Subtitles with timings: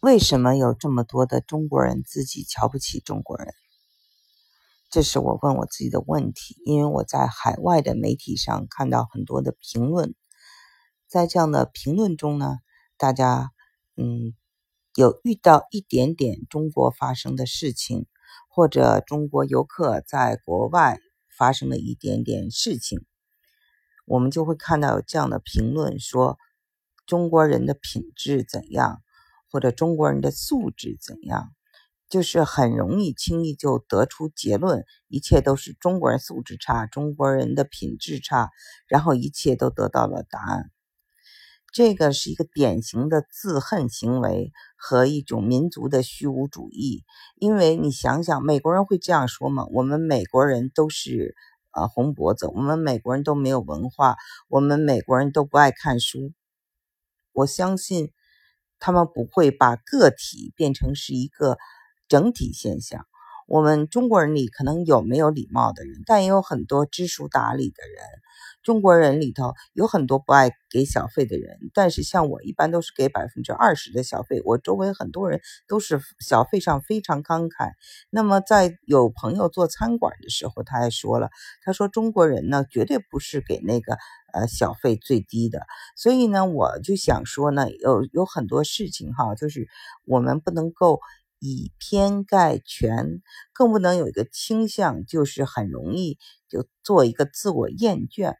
[0.00, 3.52] 为什么有这么多的中国人自己瞧不起中国人？
[4.90, 6.56] 这是我问我自己的问题。
[6.64, 10.14] 因为我在海外的媒体上看到很多的评论，
[11.06, 12.60] 在这样的评论中呢，
[12.96, 13.50] 大家
[13.98, 14.34] 嗯
[14.94, 18.06] 有遇到一点点中国发生的事情，
[18.48, 20.98] 或者中国游客在国外
[21.36, 23.04] 发生了一点点事情，
[24.06, 26.38] 我们就会看到有这样的评论说
[27.04, 29.02] 中国人的品质怎样。
[29.50, 31.50] 或者中国人的素质怎样，
[32.08, 38.50] 就是很容易轻易就得出结论，一切都是中国人素质差，中国人的品质差，
[38.88, 40.70] 然后一切都得到了答案。
[41.72, 47.04] 这个是一个典型的自恨行为和一种民族的虚无主义。
[47.36, 49.66] 因为你想想，美国人会这样说吗？
[49.72, 51.36] 我们美国人都是
[51.72, 54.16] 呃红脖子，我们美国人都没有文化，
[54.48, 56.32] 我们美国人都不爱看书。
[57.32, 58.12] 我相信。
[58.80, 61.56] 他们不会把个体变成是一个
[62.08, 63.06] 整体现象。
[63.50, 68.04] 我们中国人里可能有没有礼貌的人，但也有很多知书达理的人。
[68.62, 74.40] 中国人里头有很多不爱给小费的人，但是像我一般都是给百分之二十的小费。
[74.44, 77.72] 我周围很多人都是小费上非常慷慨。
[78.08, 81.30] 那么在有朋友做餐馆的时候，他还说了，
[81.64, 83.94] 他说中国人呢绝对不是给那个
[84.32, 85.66] 呃小费最低的。
[85.96, 89.66] 所以呢，我就想说呢，有有很多事情哈，就是
[90.04, 91.00] 我们不能够。
[91.40, 98.36] 以偏概全，更不能有一个倾向，就是很容易就做一个自我厌倦。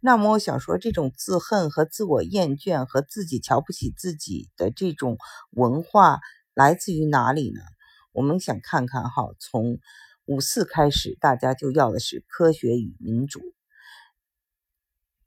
[0.00, 5.18] 那么，我想说，这种自恨和自我厌倦和自己瞧不起自己的这种
[5.50, 6.20] 文化
[6.54, 7.60] 来自于哪里呢？
[8.12, 9.78] 我们想看看哈，从
[10.24, 13.40] 五四开始，大家就要的是科学与民主，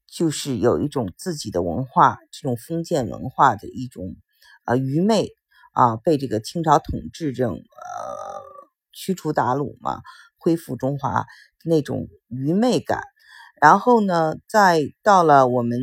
[0.08, 4.16] 就是有一种自己的文化，这种封建文化的一种
[4.64, 5.36] 呃愚昧。
[5.80, 7.61] 啊，被这个清朝统治这种呃
[8.91, 10.02] 驱除鞑虏嘛，
[10.38, 11.25] 恢复中华
[11.63, 13.02] 那种愚昧感。
[13.61, 15.80] 然后呢，再到了我们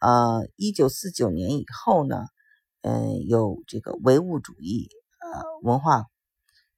[0.00, 2.24] 呃一九四九年以后呢，
[2.82, 4.88] 嗯，有这个唯物主义
[5.20, 6.06] 呃文化，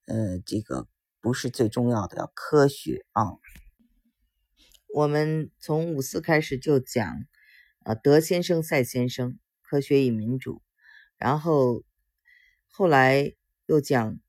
[0.04, 0.86] 呃，这个
[1.22, 3.24] 不是最重要的，要科学啊。
[4.94, 7.14] 我们从五四开始就讲，
[7.86, 10.60] 呃，德先生、赛先生，科学与民主，
[11.16, 11.82] 然后。
[12.78, 13.34] 后来
[13.66, 14.20] 又讲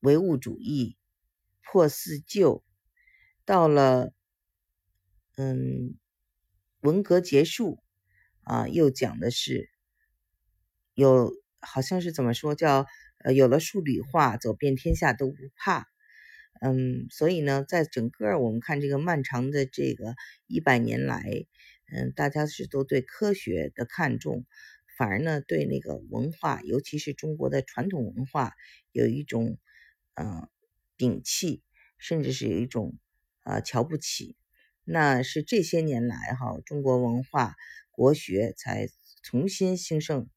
[0.00, 0.96] 唯物主义
[1.60, 2.64] 破四旧，
[3.44, 4.14] 到了
[5.36, 5.98] 嗯
[6.80, 7.78] 文革结束
[8.44, 9.68] 啊，又讲的是
[10.94, 12.86] 有好像是怎么说叫
[13.18, 15.86] 呃有了数理化，走遍天下都不怕。
[16.62, 20.14] 嗯，所以呢，在整个我们看这个漫长的这个
[20.46, 21.44] 一百年来，
[21.92, 24.46] 嗯，大家是都对科学的看重。
[24.96, 28.54] 反而呢，对那个文化，尤其是中国的传统文化，
[28.92, 29.58] 有一种
[30.14, 30.48] 呃
[30.96, 31.62] 摒弃，
[31.98, 32.96] 甚至是有一种
[33.44, 34.36] 呃瞧不起。
[34.84, 37.56] 那是这些年来哈，中国文化
[37.90, 38.88] 国学才
[39.22, 40.30] 重新兴盛。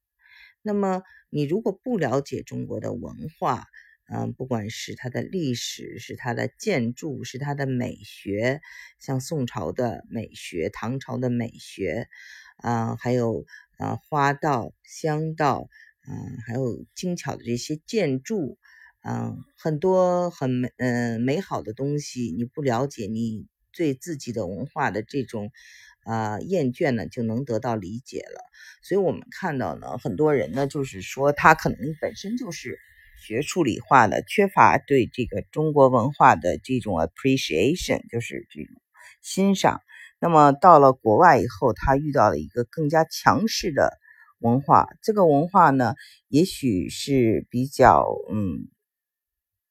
[0.62, 3.66] 那么你如果不了解中国的文化，
[4.12, 8.60] 嗯，不管是它的历史，是它的建筑，是它的美学，
[9.00, 12.10] 像宋朝的美学、唐朝的美学，
[12.58, 13.46] 啊，还有。
[13.80, 15.68] 啊，花道、香道，
[16.08, 18.58] 嗯，还有精巧的这些建筑，
[19.04, 25.50] 嗯，很多很美，嗯，美好的东西，你不了解，你对自己的文化的这种，
[26.04, 28.42] 啊，厌倦呢，就能得到理解了。
[28.84, 32.78] 所以，我们看到呢，很多人呢，就是说他可能本身就是
[33.26, 38.76] 学数理化的，缺乏对这个中国文化的这种 appreciation，就是这种
[39.22, 39.82] 欣赏。
[40.20, 43.98] 那么到了国外以后，他遇到了一个更加强势的
[44.40, 44.88] 文化。
[45.02, 45.96] 这个文化呢，
[46.28, 48.68] 也许是比较嗯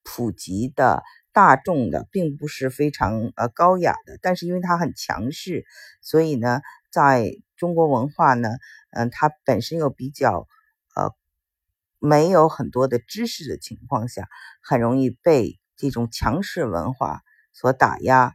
[0.03, 4.19] 普及的、大众的，并不是非常呃高雅的。
[4.22, 5.66] 但是因为它很强势，
[6.00, 8.48] 所以呢，在中国文化呢，
[8.92, 10.48] 嗯，它本身又比较
[10.94, 11.12] 呃
[11.98, 14.27] 没有很多的知识的情况下，
[14.62, 17.21] 很容易被这种强势文化
[17.53, 18.34] 所打压。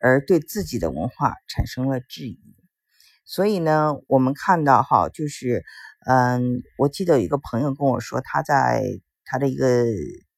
[0.00, 2.38] 而对自己的文化产生了质疑，
[3.24, 5.64] 所以呢，我们看到哈，就是，
[6.06, 8.82] 嗯，我记得有一个朋友跟我说，他在
[9.24, 9.84] 他的一个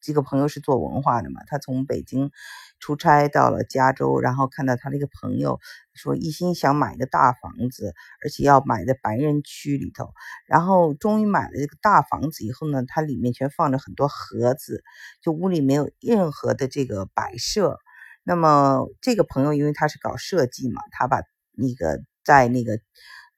[0.01, 2.31] 这个朋友是做文化的嘛，他从北京
[2.79, 5.61] 出差到了加州，然后看到他的一个朋友
[5.93, 7.93] 说一心想买个大房子，
[8.25, 10.15] 而且要买在白人区里头，
[10.47, 14.83] 然后终于买了这个大房子以后呢，它里面全放着很多盒子，
[15.21, 17.79] 就屋里没有任何的这个摆设。
[18.23, 21.23] 那么这个朋友，因为他是搞设计嘛，他把
[21.53, 22.79] 那个在那个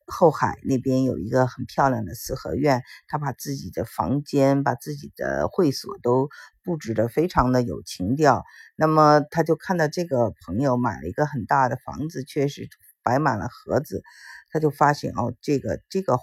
[0.07, 6.29] 后海那边有一个很漂亮的四合院，他把自己的房间、把自己的会所都
[6.65, 8.43] 布置得非常的有情调。
[8.77, 12.69] 那么他就看到这个朋友买了一个很大的房子，却是
[13.03, 14.03] 摆满了盒子，
[14.51, 16.19] 他就发现哦，这个这个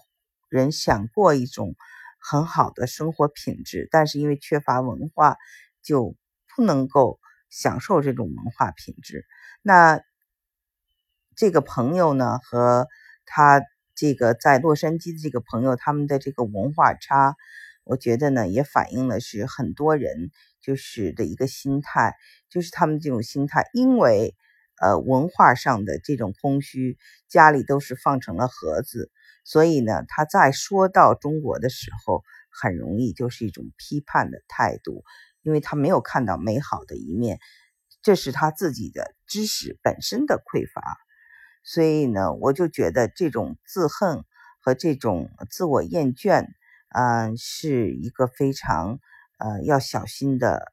[0.49, 1.75] 人想过一种
[2.19, 5.37] 很好的生活品质，但是因为缺乏文化，
[5.81, 6.15] 就
[6.55, 7.18] 不能够
[7.49, 9.25] 享受这种文化品质。
[9.61, 10.01] 那
[11.35, 12.87] 这个朋友呢，和
[13.25, 13.61] 他。
[13.95, 17.35] 这个在洛杉矶的这个朋友，他们的这个文化差，
[17.83, 20.31] 我觉得呢，也反映了是很多人
[20.61, 22.15] 就是的一个心态，
[22.49, 24.37] 就是他们这种心态，因为
[24.79, 26.97] 呃文化上的这种空虚，
[27.27, 29.11] 家里都是放成了盒子，
[29.43, 35.03] 所以呢，他在说到中国的时候，很容易就是一种批判的态度，
[35.41, 37.39] 因为他没有看到美好的一面，
[38.01, 40.81] 这是他自己的知识本身的匮乏。
[41.63, 44.23] 所以呢，我就觉得这种自恨
[44.61, 46.47] 和这种自我厌倦，
[46.89, 48.99] 嗯，是一个非常
[49.37, 50.71] 呃要小心的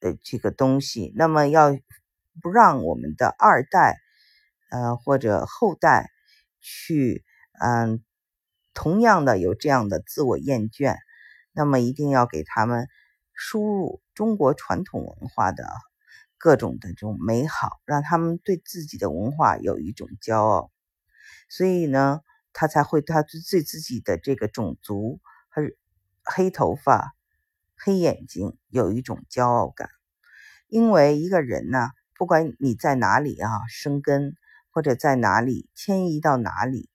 [0.00, 1.12] 呃这个东西。
[1.14, 1.78] 那么要
[2.42, 3.98] 不让我们的二代，
[4.70, 6.10] 呃或者后代
[6.60, 7.24] 去
[7.60, 8.02] 嗯
[8.72, 10.96] 同样的有这样的自我厌倦，
[11.52, 12.88] 那么一定要给他们
[13.34, 15.64] 输入中国传统文化的。
[16.36, 20.70] 各种的这种美好，让他们对自己的文化有一种骄傲，
[21.48, 22.20] 所以呢，
[22.52, 25.62] 他才会他对自己的这个种族和
[26.22, 27.14] 黑头发、
[27.78, 29.88] 黑眼睛有一种骄傲感。
[30.68, 34.34] 因为一个人呢，不管你在哪里啊生根，
[34.68, 36.90] 或者在哪里迁移到哪里，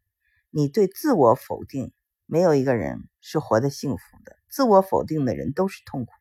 [0.52, 1.92] 你对自我否定，
[2.28, 4.36] 没有一个人是活得幸福的。
[4.48, 6.12] 自我否定的人都是痛苦